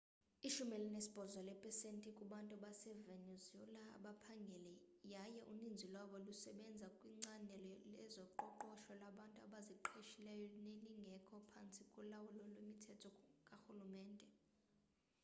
ishumi 0.47 0.73
elinesibhozo 0.77 1.37
leepesenti 1.47 2.09
kubantu 2.19 2.53
basevenuezela 2.63 3.81
abaphangeli 3.97 4.73
yaye 5.13 5.39
uninzi 5.51 5.85
lwabo 5.93 6.15
lusebenza 6.25 6.87
kwicandelo 6.97 7.71
lezoqoqosho 7.93 8.91
labantu 9.01 9.37
abaziqeshileyo 9.45 10.47
nelingekho 10.65 11.35
phantsi 11.51 11.81
kolawulo 11.91 12.41
lwemithetho 12.51 13.09
karhulumente 13.47 14.27